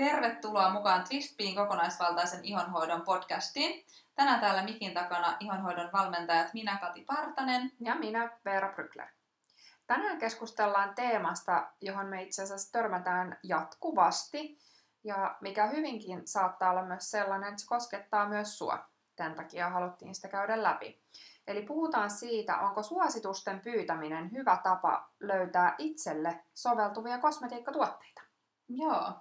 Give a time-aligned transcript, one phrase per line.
[0.00, 3.84] Tervetuloa mukaan Twistpiin kokonaisvaltaisen ihonhoidon podcastiin.
[4.14, 7.72] Tänään täällä mikin takana ihonhoidon valmentajat minä Kati Partanen.
[7.80, 9.06] Ja minä Veera Brykler.
[9.86, 14.58] Tänään keskustellaan teemasta, johon me itse asiassa törmätään jatkuvasti
[15.04, 18.88] ja mikä hyvinkin saattaa olla myös sellainen, että se koskettaa myös sua.
[19.16, 21.02] Tämän takia haluttiin sitä käydä läpi.
[21.46, 28.22] Eli puhutaan siitä, onko suositusten pyytäminen hyvä tapa löytää itselle soveltuvia kosmetiikkatuotteita.
[28.68, 29.12] Joo.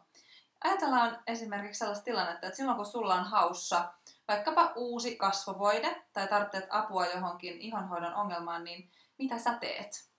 [0.63, 3.93] Ajatellaan esimerkiksi sellaista tilannetta, että silloin kun sulla on haussa
[4.27, 10.09] vaikkapa uusi kasvovoide tai tarvitset apua johonkin ihonhoidon ongelmaan, niin mitä sä teet?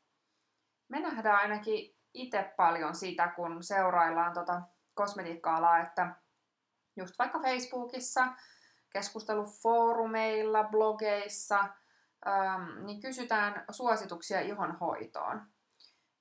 [0.89, 4.63] Me nähdään ainakin itse paljon sitä, kun seuraillaan tota
[4.95, 6.15] kosmetiikka-alaa, että
[6.97, 8.27] just vaikka Facebookissa,
[8.93, 11.59] keskustelufoorumeilla, blogeissa,
[12.27, 15.43] ähm, niin kysytään suosituksia ihonhoitoon.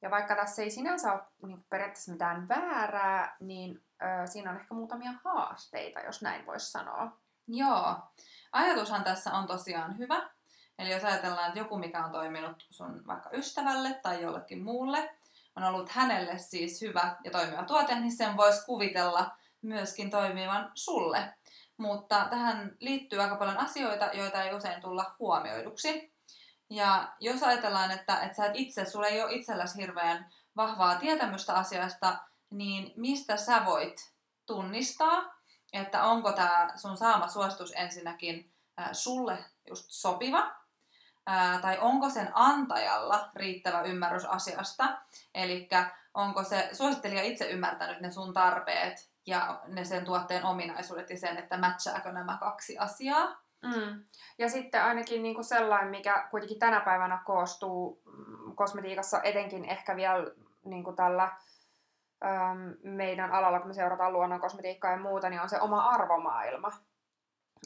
[0.02, 4.74] Ja vaikka tässä ei sinänsä ole niin periaatteessa mitään väärää, niin ö, siinä on ehkä
[4.74, 7.18] muutamia haasteita, jos näin voisi sanoa.
[7.48, 7.96] Joo.
[8.52, 10.30] Ajatushan tässä on tosiaan hyvä.
[10.80, 15.16] Eli jos ajatellaan, että joku, mikä on toiminut sun vaikka ystävälle tai jollekin muulle,
[15.56, 21.34] on ollut hänelle siis hyvä ja toimiva tuote, niin sen voisi kuvitella myöskin toimivan sulle.
[21.78, 26.14] Mutta tähän liittyy aika paljon asioita, joita ei usein tulla huomioiduksi.
[26.70, 31.54] Ja jos ajatellaan, että, että sä et itse, sulla ei ole itselläsi hirveän vahvaa tietämystä
[31.54, 32.18] asiasta,
[32.50, 34.12] niin mistä sä voit
[34.46, 35.40] tunnistaa,
[35.74, 38.52] että onko tämä sun saama suositus ensinnäkin
[38.92, 39.38] sulle
[39.70, 40.52] just sopiva,
[41.62, 44.98] tai onko sen antajalla riittävä ymmärrys asiasta,
[45.36, 45.70] eli
[46.14, 51.38] onko se suosittelija itse ymmärtänyt ne sun tarpeet ja ne sen tuotteen ominaisuudet ja sen,
[51.38, 53.42] että matchaaako nämä kaksi asiaa.
[53.62, 54.04] Mm.
[54.38, 60.26] Ja sitten ainakin niinku sellainen, mikä kuitenkin tänä päivänä koostuu mm, kosmetiikassa etenkin ehkä vielä
[60.66, 61.32] niinku tällä äm,
[62.84, 66.72] meidän alalla, kun me seurataan luonnon kosmetiikkaa ja muuta, niin on se oma arvomaailma.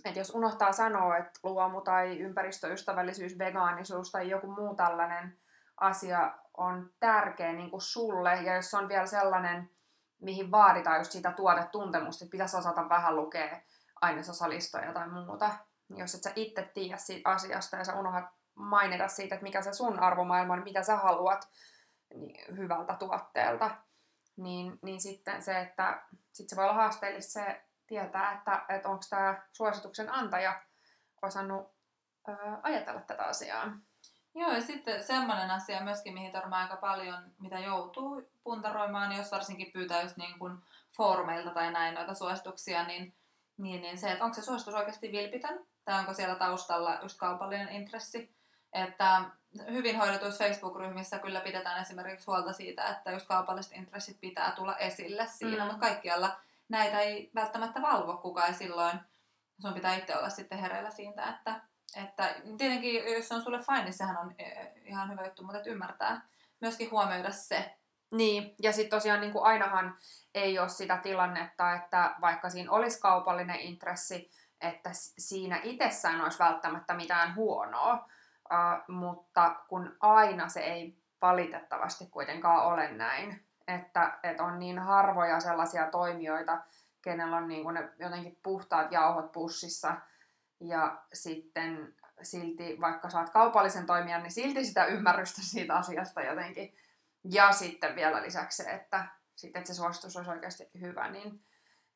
[0.06, 5.38] Et jos unohtaa sanoa, että luomu tai ympäristöystävällisyys, vegaanisuus tai joku muu tällainen
[5.78, 9.70] asia on tärkeä niin kuin sulle, ja jos on vielä sellainen,
[10.22, 13.62] mihin vaaditaan just sitä tuotetuntemusta, että pitäisi osata vähän lukea
[14.02, 15.50] ainesosalistoja tai muuta,
[15.90, 19.74] jos et sä itse tiedä siitä asiasta ja sä unohdat mainita siitä, että mikä se
[19.74, 21.50] sun arvomaailma on, mitä sä haluat
[22.16, 23.72] niin hyvältä tuotteelta,
[24.38, 29.04] niin, niin sitten se, että sit se voi olla haasteellista se tietää, että, että onko
[29.10, 30.62] tämä suosituksen antaja
[31.22, 31.72] osannut
[32.30, 32.34] ö,
[32.64, 33.72] ajatella tätä asiaa.
[34.36, 39.72] Joo, ja sitten semmoinen asia myöskin, mihin törmää aika paljon, mitä joutuu puntaroimaan, jos varsinkin
[39.72, 40.58] pyytää just niin kuin
[40.98, 43.16] foorumeilta tai näin noita suosituksia, niin,
[43.58, 47.70] niin, niin se, että onko se suositus oikeasti vilpitön, tai onko siellä taustalla just kaupallinen
[47.70, 48.36] intressi.
[48.74, 49.22] Että
[49.72, 55.28] hyvin hoidetuissa Facebook-ryhmissä kyllä pidetään esimerkiksi huolta siitä, että just kaupalliset intressit pitää tulla esille
[55.28, 55.72] siinä, mm.
[55.72, 56.40] mutta kaikkialla
[56.70, 59.00] näitä ei välttämättä valvo kukaan ja silloin
[59.62, 61.62] sun pitää itse olla sitten hereillä siitä, että,
[61.96, 65.58] että tietenkin jos se on sulle fine, niin sehän on e, ihan hyvä juttu, mutta
[65.58, 66.22] että ymmärtää
[66.62, 67.78] myöskin huomioida se.
[68.12, 69.98] Niin, ja sitten tosiaan niin kuin ainahan
[70.34, 76.94] ei ole sitä tilannetta, että vaikka siinä olisi kaupallinen intressi, että siinä itsessään olisi välttämättä
[76.94, 78.10] mitään huonoa,
[78.88, 85.92] mutta kun aina se ei valitettavasti kuitenkaan ole näin, että, että on niin harvoja sellaisia
[85.92, 86.62] toimijoita,
[87.02, 89.96] kenellä on niin kuin ne jotenkin puhtaat jauhot pussissa
[90.60, 96.76] ja sitten silti, vaikka saat kaupallisen toimijan, niin silti sitä ymmärrystä siitä asiasta jotenkin.
[97.24, 99.06] Ja sitten vielä lisäksi se, että,
[99.36, 101.44] sitten, että se suositus olisi oikeasti hyvä, niin,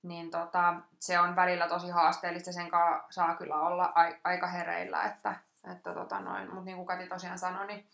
[0.04, 2.52] niin tota, se on välillä tosi haasteellista.
[2.52, 3.94] Sen kanssa saa kyllä olla
[4.24, 5.36] aika hereillä, että,
[5.72, 6.48] että tota noin.
[6.48, 7.88] Mutta niin kuin Kati tosiaan sanoi, niin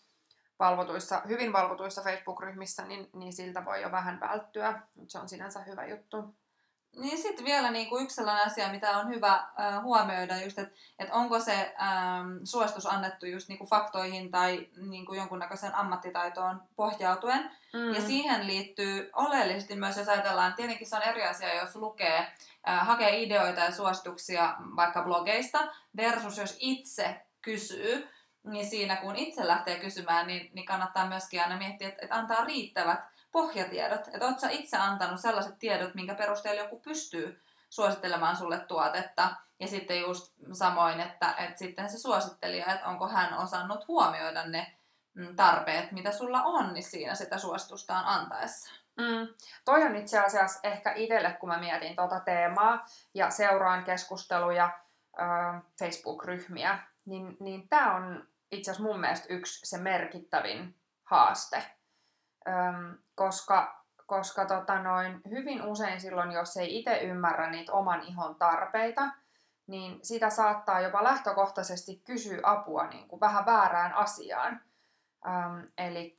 [0.58, 4.82] valvotuissa, hyvin valvotuissa Facebook-ryhmissä, niin, niin siltä voi jo vähän välttyä.
[5.08, 6.34] Se on sinänsä hyvä juttu.
[6.96, 10.74] Niin sitten vielä niin kuin yksi sellainen asia, mitä on hyvä äh, huomioida, just, että
[10.98, 16.62] et onko se ähm, suositus annettu just niin kuin faktoihin tai niin kuin jonkunnäköiseen ammattitaitoon
[16.76, 17.50] pohjautuen.
[17.72, 17.94] Mm.
[17.94, 22.32] Ja siihen liittyy oleellisesti myös, jos ajatellaan, tietenkin se on eri asia, jos lukee,
[22.68, 25.58] äh, hakee ideoita ja suosituksia vaikka blogeista,
[25.96, 28.08] versus jos itse kysyy,
[28.44, 32.44] niin siinä kun itse lähtee kysymään, niin, niin kannattaa myöskin aina miettiä, että, että antaa
[32.44, 33.00] riittävät
[33.32, 34.08] pohjatiedot.
[34.08, 39.36] Että ootko itse antanut sellaiset tiedot, minkä perusteella joku pystyy suosittelemaan sulle tuotetta.
[39.60, 44.76] Ja sitten just samoin, että, että sitten se suosittelija, että onko hän osannut huomioida ne
[45.14, 48.74] mm, tarpeet, mitä sulla on, niin siinä sitä suositustaan antaessa.
[48.96, 49.28] Mm.
[49.64, 54.70] Toi on itse asiassa ehkä itselle, kun mä mietin tuota teemaa ja seuraan keskusteluja,
[55.78, 60.74] Facebook-ryhmiä, niin, niin tämä on itse asiassa mun mielestä yksi se merkittävin
[61.04, 61.62] haaste.
[62.48, 68.34] Öm, koska koska tota noin, hyvin usein silloin, jos ei itse ymmärrä niitä oman ihon
[68.34, 69.08] tarpeita,
[69.66, 74.60] niin sitä saattaa jopa lähtökohtaisesti kysyä apua niin kuin vähän väärään asiaan.
[75.26, 76.16] Ähm, eli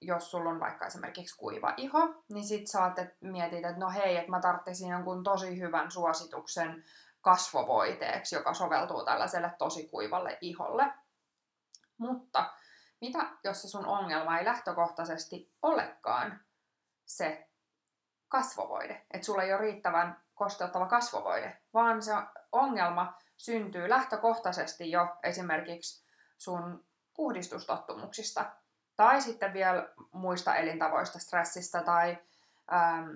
[0.00, 4.30] jos sulla on vaikka esimerkiksi kuiva iho, niin sit saatte mietit, että no hei, että
[4.30, 6.84] mä tarvitsisin jonkun tosi hyvän suosituksen
[7.26, 10.92] kasvovoiteeksi, joka soveltuu tällaiselle tosi kuivalle iholle.
[11.98, 12.54] Mutta
[13.00, 16.40] mitä jos se sun ongelma ei lähtökohtaisesti olekaan
[17.04, 17.48] se
[18.28, 22.12] kasvovoide, että sulla ei ole riittävän kosteuttava kasvovoide, vaan se
[22.52, 26.06] ongelma syntyy lähtökohtaisesti jo esimerkiksi
[26.38, 28.52] sun puhdistustottumuksista
[28.96, 32.18] tai sitten vielä muista elintavoista, stressistä tai
[32.72, 33.06] äm,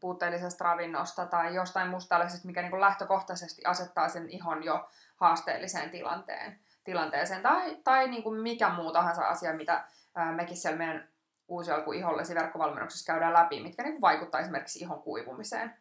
[0.00, 6.60] puutteellisesta ravinnosta tai jostain muusta mikä niin kuin lähtökohtaisesti asettaa sen ihon jo haasteelliseen tilanteen,
[6.84, 7.42] tilanteeseen.
[7.42, 11.08] Tai, tai niin kuin mikä muu tahansa asia, mitä ää, mekin siellä meidän
[11.48, 15.74] uusi alku ihollesi verkkovalmennuksessa käydään läpi, mitkä niin kuin vaikuttaa esimerkiksi ihon kuivumiseen.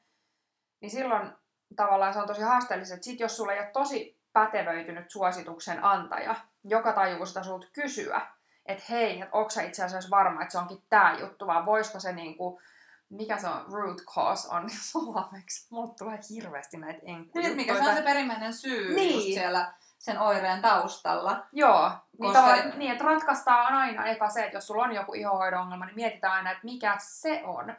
[0.81, 1.31] Niin silloin
[1.75, 6.36] tavallaan se on tosi haasteellista, että sit jos sulla ei ole tosi pätevöitynyt suosituksen antaja,
[6.63, 8.22] joka tajuu sitä sulta kysyä,
[8.65, 12.12] että hei, että onko itse asiassa varma, että se onkin tämä juttu, vaan voisiko se
[12.12, 12.62] niinku,
[13.09, 15.67] mikä se on, root cause on suomeksi.
[15.69, 17.44] Mulle tulee hirveästi näitä enkkujuttuja.
[17.44, 19.15] Niin, mikä se on se perimmäinen syy niin.
[19.15, 21.47] just siellä sen oireen taustalla.
[21.51, 22.56] Joo, niin, Koska...
[22.75, 26.33] niin että ratkaistaan aina eka se, että jos sulla on joku ihohoidon ongelma, niin mietitään
[26.33, 27.75] aina, että mikä se on.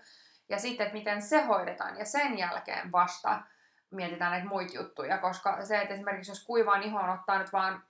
[0.49, 1.99] Ja sitten, että miten se hoidetaan.
[1.99, 3.43] Ja sen jälkeen vasta
[3.91, 5.19] mietitään näitä muita juttuja.
[5.19, 7.85] Koska se, että esimerkiksi jos kuivaan ihoon ottaa nyt vaan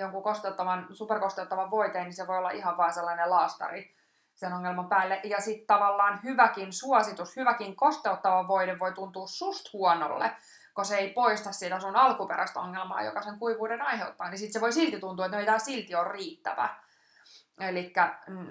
[0.00, 3.94] jonkun kosteuttavan, superkosteuttavan voiteen, niin se voi olla ihan vaan sellainen laastari
[4.34, 5.20] sen ongelman päälle.
[5.24, 10.36] Ja sitten tavallaan hyväkin suositus, hyväkin kosteuttava voide voi tuntua susta huonolle,
[10.74, 14.60] kun se ei poista sitä sun alkuperäistä ongelmaa, joka sen kuivuuden aiheuttaa, niin sitten se
[14.60, 16.76] voi silti tuntua, että no ei tämä silti ole riittävä.
[17.60, 17.92] Eli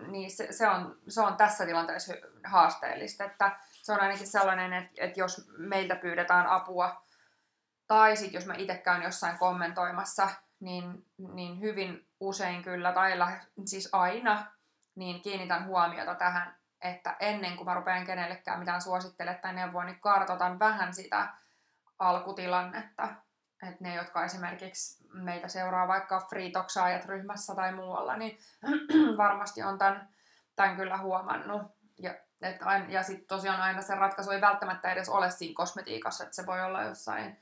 [0.07, 2.13] niin se, se, on, se on tässä tilanteessa
[2.45, 3.51] haasteellista, että
[3.81, 7.03] se on ainakin sellainen, että, että jos meiltä pyydetään apua,
[7.87, 10.29] tai sitten jos mä itse käyn jossain kommentoimassa
[10.59, 13.11] niin, niin hyvin usein kyllä, tai
[13.65, 14.45] siis aina,
[14.95, 19.99] niin kiinnitän huomiota tähän, että ennen kuin mä rupean kenellekään mitään suosittele tai neuvoa, niin
[19.99, 21.27] kartoitan vähän sitä
[21.99, 23.09] alkutilannetta.
[23.69, 28.37] Että ne, jotka esimerkiksi meitä seuraa vaikka Freetoxaajat ryhmässä tai muualla, niin
[29.17, 30.09] varmasti on tämän,
[30.55, 31.61] tämän kyllä huomannut.
[31.99, 32.13] Ja,
[32.89, 36.61] ja sitten tosiaan aina se ratkaisu ei välttämättä edes ole siinä kosmetiikassa, että se voi
[36.61, 37.37] olla jossain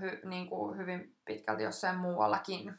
[0.00, 2.78] hy, niin kuin hyvin pitkälti jossain muuallakin.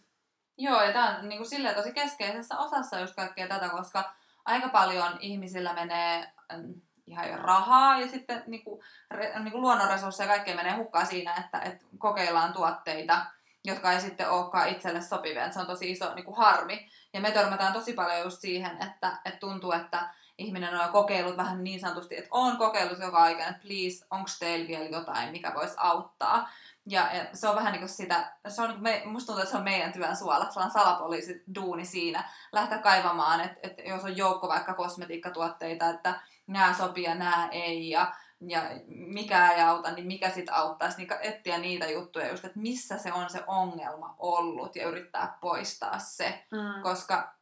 [0.57, 4.13] Joo, ja tämä on niin kuin silleen tosi keskeisessä osassa just kaikkea tätä, koska
[4.45, 8.81] aika paljon ihmisillä menee mm, ihan jo rahaa ja sitten niin kuin,
[9.12, 13.25] re, niin kuin luonnonresursseja ja kaikkea menee hukkaan siinä, että, että kokeillaan tuotteita,
[13.65, 15.51] jotka ei sitten olekaan itselle sopivia.
[15.51, 16.89] Se on tosi iso niin kuin harmi.
[17.13, 21.38] Ja me törmätään tosi paljon just siihen, että, että tuntuu, että ihminen on jo kokeillut
[21.38, 25.54] vähän niin sanotusti, että on kokeillut joka aikana, että please, onko teillä vielä jotain, mikä
[25.54, 26.50] voisi auttaa.
[26.89, 29.57] Ja, ja se on vähän niin kuin sitä, se on, me, musta tuntuu, että se
[29.57, 34.18] on meidän työn suola, se on salapoliisi duuni siinä, lähteä kaivamaan, että, että jos on
[34.18, 38.16] joukko vaikka kosmetiikkatuotteita, että nämä sopii ja nämä ei, ja,
[38.48, 42.98] ja mikä ei auta, niin mikä sitten auttaisi, niin etsiä niitä juttuja just, että missä
[42.98, 46.81] se on se ongelma ollut ja yrittää poistaa se, mm.
[46.83, 47.37] koska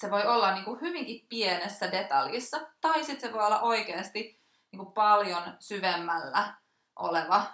[0.00, 4.40] se voi olla niin kuin hyvinkin pienessä detaljissa, tai sitten se voi olla oikeasti
[4.72, 6.54] niin kuin paljon syvemmällä
[6.96, 7.46] oleva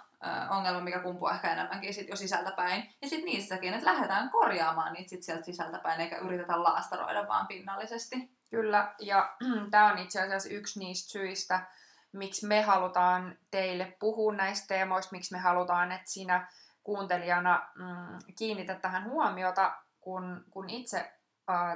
[0.49, 2.93] ongelma, mikä kumpuaa ehkä enemmänkin sit jo sisältäpäin.
[3.01, 8.15] Ja sitten niissäkin, että lähdetään korjaamaan niitä sit sieltä sisältäpäin, eikä yritetä laastaroida vaan pinnallisesti.
[8.49, 9.35] Kyllä, ja
[9.71, 11.67] tämä on itse asiassa yksi niistä syistä,
[12.11, 16.47] miksi me halutaan teille puhua näistä teemoista, miksi me halutaan, että sinä
[16.83, 21.11] kuuntelijana mm, kiinnität tähän huomiota, kun, kun itse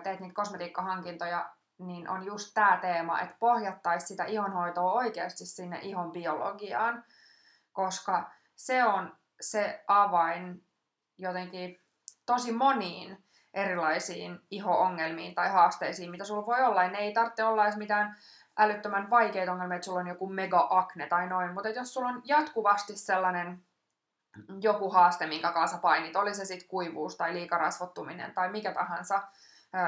[0.04, 6.12] teet niitä kosmetiikkahankintoja, niin on just tämä teema, että pohjattaisi sitä ihonhoitoa oikeasti sinne ihon
[6.12, 7.04] biologiaan,
[7.74, 10.64] koska se on se avain
[11.18, 11.82] jotenkin
[12.26, 16.84] tosi moniin erilaisiin iho-ongelmiin tai haasteisiin, mitä sulla voi olla.
[16.84, 18.16] Ja ne ei tarvitse olla edes mitään
[18.58, 22.98] älyttömän vaikeita ongelmia, että sulla on joku mega-akne tai noin, mutta jos sulla on jatkuvasti
[22.98, 23.64] sellainen
[24.62, 29.22] joku haaste, minkä kanssa painit, oli se sitten kuivuus tai liikarasvottuminen tai mikä tahansa,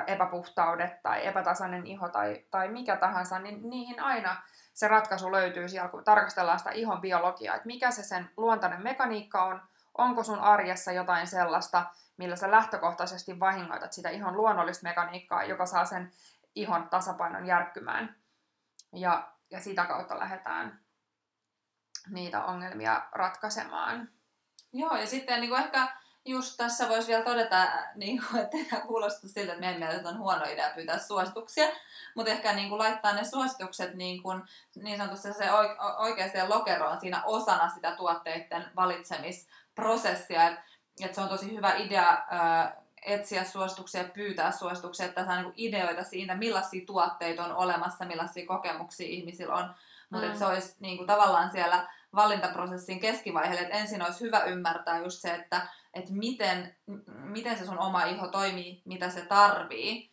[0.07, 4.41] epäpuhtaudet tai epätasainen iho tai, tai mikä tahansa, niin niihin aina
[4.73, 9.43] se ratkaisu löytyy siellä, kun tarkastellaan sitä ihon biologiaa, että mikä se sen luontainen mekaniikka
[9.43, 9.61] on,
[9.97, 11.85] onko sun arjessa jotain sellaista,
[12.17, 16.11] millä sä lähtökohtaisesti vahingoitat sitä ihon luonnollista mekaniikkaa, joka saa sen
[16.55, 18.15] ihon tasapainon järkkymään.
[18.93, 20.79] Ja, ja sitä kautta lähdetään
[22.09, 24.09] niitä ongelmia ratkaisemaan.
[24.73, 25.87] Joo, ja sitten niin kuin ehkä
[26.29, 30.17] just tässä voisi vielä todeta, niin kuin, että tämä kuulostaa siltä, että meidän mielestä on
[30.17, 31.67] huono idea pyytää suosituksia,
[32.15, 34.43] mutta ehkä niin kuin, laittaa ne suositukset niin, kuin,
[34.75, 35.51] niin sanotusti se
[35.97, 40.47] oikeaan lokeroon siinä osana sitä tuotteiden valitsemisprosessia.
[40.47, 40.61] Että
[41.05, 45.53] et se on tosi hyvä idea ää, etsiä suosituksia ja pyytää suosituksia, että saa niin
[45.55, 49.75] ideoita siitä, millaisia tuotteita on olemassa, millaisia kokemuksia ihmisillä on.
[50.09, 50.37] Mutta mm.
[50.37, 55.33] se olisi niin kuin, tavallaan siellä valintaprosessin keskivaiheelle, että ensin olisi hyvä ymmärtää just se,
[55.33, 56.75] että, että miten,
[57.07, 60.11] miten se sun oma iho toimii, mitä se tarvii.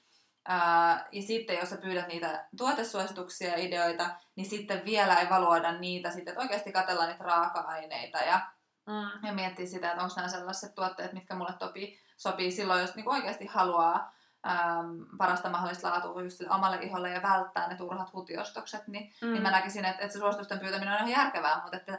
[0.49, 6.11] Ää, ja sitten jos sä pyydät niitä tuotesuosituksia ja ideoita, niin sitten vielä evaluoida niitä,
[6.11, 8.41] sitten, että oikeasti katsellaan niitä raaka-aineita ja,
[8.87, 9.27] mm.
[9.27, 13.09] ja miettiä sitä, että onko nämä sellaiset tuotteet, mitkä mulle topii, sopii silloin, jos niin
[13.09, 14.13] oikeasti haluaa
[14.47, 19.33] ähm, parasta mahdollista laatua just sille omalle iholle ja välttää ne turhat hutiostokset, niin, mm.
[19.33, 21.99] niin mä näkisin, että, että se suositusten pyytäminen on ihan järkevää, mutta että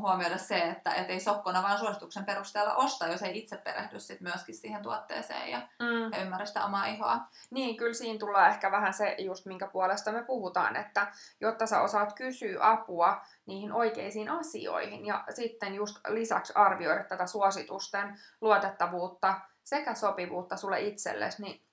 [0.00, 4.20] huomioida se, että et ei sokkona vaan suosituksen perusteella osta, jos ei itse perehdy sit
[4.20, 6.12] myöskin siihen tuotteeseen ja, mm.
[6.12, 7.20] ja ymmärrä sitä omaa ihoa.
[7.50, 11.80] Niin, kyllä siinä tulee ehkä vähän se just, minkä puolesta me puhutaan, että jotta sä
[11.80, 19.94] osaat kysyä apua niihin oikeisiin asioihin ja sitten just lisäksi arvioida tätä suositusten luotettavuutta, sekä
[19.94, 21.66] sopivuutta sulle itsellesi, niin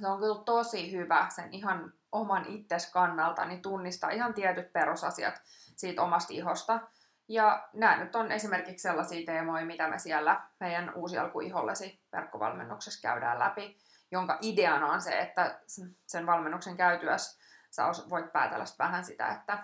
[0.00, 5.42] se on kyllä tosi hyvä sen ihan oman itses kannalta, niin tunnistaa ihan tietyt perusasiat
[5.76, 6.80] siitä omasta ihosta.
[7.28, 13.38] Ja nämä nyt on esimerkiksi sellaisia teemoja, mitä me siellä meidän uusi alkuihollesi verkkovalmennuksessa käydään
[13.38, 13.78] läpi,
[14.10, 15.60] jonka ideana on se, että
[16.06, 17.38] sen valmennuksen käytyäs
[17.70, 19.58] sä voit päätellä vähän sitä, että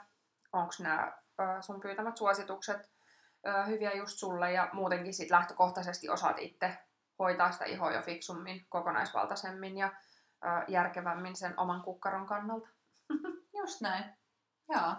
[0.52, 1.12] onko nämä
[1.60, 2.90] sun pyytämät suositukset
[3.66, 6.78] hyviä just sulle ja muutenkin sit lähtökohtaisesti osaat itse
[7.18, 12.68] hoitaa sitä ihoa jo fiksummin, kokonaisvaltaisemmin ja ö, järkevämmin sen oman kukkaron kannalta.
[13.58, 14.04] Just näin.
[14.68, 14.94] Joo.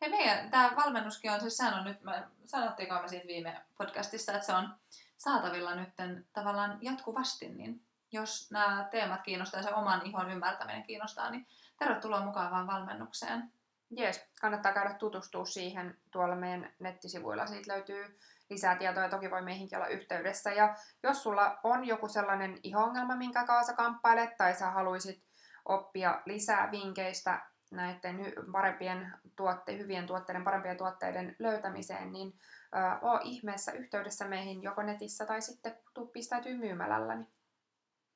[0.00, 4.32] Hei meidän, tämä valmennuskin on, siis sehän on nyt, me, sanottiinko me siitä viime podcastissa,
[4.32, 4.74] että se on
[5.16, 5.88] saatavilla nyt
[6.32, 11.46] tavallaan jatkuvasti, niin jos nämä teemat kiinnostaa ja se oman ihon ymmärtäminen kiinnostaa, niin
[11.78, 13.52] tervetuloa mukaan vaan valmennukseen.
[13.90, 17.46] Jees, kannattaa käydä tutustua siihen tuolla meidän nettisivuilla.
[17.46, 18.18] Siitä löytyy
[18.50, 20.52] lisää tietoa toki voi meihinkin olla yhteydessä.
[20.52, 25.24] Ja jos sulla on joku sellainen iho-ongelma, minkä kanssa kamppailet, tai sä haluaisit
[25.64, 27.40] oppia lisää vinkkeistä
[27.72, 32.32] näiden parempien tuotte, hyvien tuotteiden, parempien tuotteiden löytämiseen, niin
[32.74, 37.16] ö, oo ihmeessä yhteydessä meihin joko netissä tai sitten tuu pistäytyy myymälällä.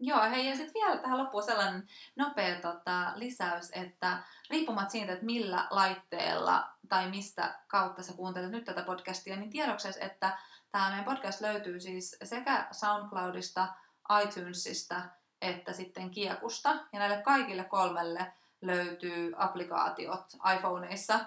[0.00, 4.18] Joo, hei ja sitten vielä tähän loppuun sellainen nopea tota, lisäys, että
[4.50, 9.96] riippumatta siitä, että millä laitteella tai mistä kautta sä kuuntelet nyt tätä podcastia, niin tiedokses,
[9.96, 10.38] että
[10.72, 13.68] tämä meidän podcast löytyy siis sekä SoundCloudista,
[14.24, 15.02] iTunesista
[15.42, 16.68] että sitten Kiekusta.
[16.68, 20.24] Ja näille kaikille kolmelle löytyy applikaatiot
[20.56, 21.20] iPhoneissa.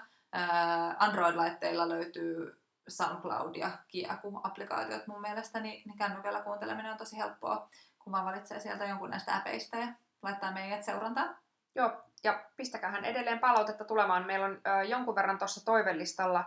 [0.98, 7.68] Android-laitteilla löytyy SoundCloud ja Kieku-applikaatiot mun mielestä, niin, kännykällä kuunteleminen on tosi helppoa
[8.04, 9.88] kun vaan valitsee sieltä jonkun näistä äpeistä ja
[10.22, 11.36] laittaa meidät seurantaan.
[11.74, 14.26] Joo, ja pistäkähän edelleen palautetta tulemaan.
[14.26, 16.44] Meillä on ö, jonkun verran tuossa toivellistalla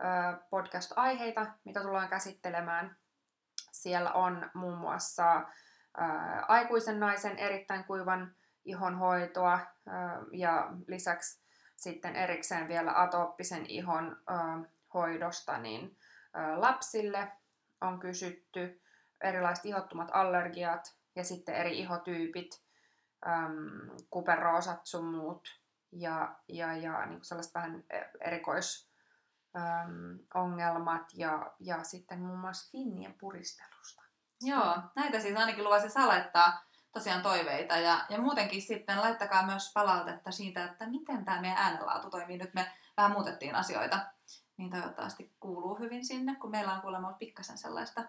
[0.00, 0.04] ö,
[0.50, 2.96] podcast-aiheita, mitä tullaan käsittelemään.
[3.72, 5.42] Siellä on muun muassa ö,
[6.48, 8.34] aikuisen naisen erittäin kuivan
[8.64, 9.90] ihonhoitoa ö,
[10.32, 11.42] ja lisäksi
[11.76, 15.96] sitten erikseen vielä atooppisen ihon ö, hoidosta niin
[16.36, 17.32] ö, lapsille
[17.80, 18.80] on kysytty
[19.20, 22.62] erilaiset ihottumat allergiat, ja sitten eri ihotyypit,
[23.26, 25.48] äm, kuperoosat sun muut
[25.92, 27.84] ja, ja, ja niin sellaiset vähän
[28.20, 34.02] erikoisongelmat ja, ja sitten muun muassa finnien puristelusta.
[34.42, 40.30] Joo, näitä siis ainakin luvasi salaittaa tosiaan toiveita ja, ja muutenkin sitten laittakaa myös palautetta
[40.30, 42.38] siitä, että miten tämä meidän äänenlaatu toimii.
[42.38, 43.98] Nyt me vähän muutettiin asioita,
[44.56, 48.04] niin toivottavasti kuuluu hyvin sinne, kun meillä on kuulemma pikkasen sellaista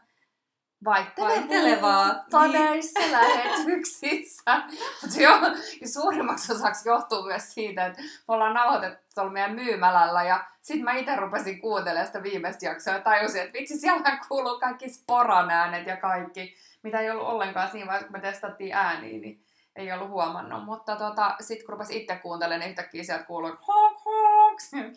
[0.85, 3.11] vaihtelevaa todeissa niin.
[3.11, 4.57] lähetyksissä.
[5.01, 5.39] Mutta joo,
[5.81, 10.83] ja suurimmaksi osaksi johtuu myös siitä, että me ollaan nauhoitettu tuolla meidän myymälällä ja sitten
[10.83, 15.51] mä itse rupesin kuuntelemaan sitä viimeistä jaksoa ja tajusin, että vitsi siellä kuuluu kaikki sporan
[15.51, 19.43] äänet ja kaikki, mitä ei ollut ollenkaan siinä vaiheessa, kun me testattiin ääniä, niin
[19.75, 20.65] ei ollut huomannut.
[20.65, 24.59] Mutta tota, sitten kun rupesin itse kuuntelemaan, niin yhtäkkiä sieltä kuului honk honk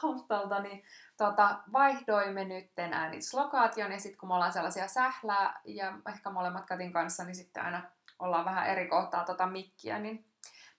[0.00, 0.84] taustalta, niin
[1.16, 6.92] tota, vaihdoimme nytten äänityslokaation ja sitten kun me ollaan sellaisia sählää ja ehkä molemmat Katin
[6.92, 7.82] kanssa, niin sitten aina
[8.18, 10.24] ollaan vähän eri kohtaa tota mikkiä, niin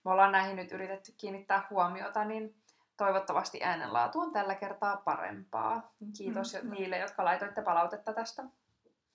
[0.04, 2.54] me ollaan näihin nyt yritetty kiinnittää huomiota, niin
[2.96, 5.92] toivottavasti äänenlaatu on tällä kertaa parempaa.
[6.16, 6.70] Kiitos mm-hmm.
[6.70, 8.44] niille, jotka laitoitte palautetta tästä.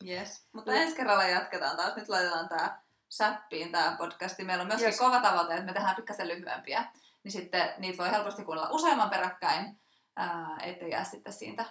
[0.07, 0.47] Yes.
[0.53, 0.77] Mutta mm.
[0.77, 1.95] ensi kerralla jatketaan taas.
[1.95, 2.77] Nyt laitetaan tämä
[3.09, 4.43] säppiin tämä podcasti.
[4.43, 4.99] Meillä on myöskin yes.
[4.99, 6.85] kova tavoite, että me tehdään pikkasen lyhyempiä.
[7.23, 9.79] Niin sitten niitä voi helposti kuunnella useamman peräkkäin
[10.15, 11.65] ää, ettei jää sitten siitä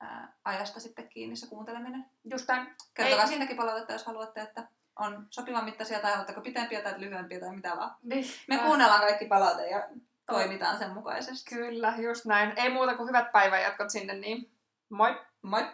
[0.00, 2.06] ää, ajasta sitten kiinni se kuunteleminen.
[2.30, 2.76] Just näin.
[2.94, 3.28] Kertokaa Ei.
[3.28, 7.76] siitäkin palautetta, jos haluatte, että on sopivan mittaisia tai haluatteko pitempiä tai lyhyempiä tai mitä
[7.76, 7.96] vaan.
[8.02, 8.24] Niin.
[8.48, 9.88] Me kuunnellaan kaikki palaute ja
[10.26, 11.54] toimitaan sen mukaisesti.
[11.54, 12.52] Kyllä, just näin.
[12.56, 14.52] Ei muuta kuin hyvät päivänjatkot sinne, niin
[14.88, 15.20] moi!
[15.42, 15.66] Moi!